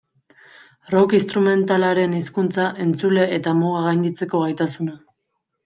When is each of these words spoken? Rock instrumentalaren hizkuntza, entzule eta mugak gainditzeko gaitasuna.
Rock 0.93 1.13
instrumentalaren 1.17 2.17
hizkuntza, 2.21 2.67
entzule 2.87 3.29
eta 3.39 3.55
mugak 3.61 3.87
gainditzeko 3.93 4.45
gaitasuna. 4.49 5.01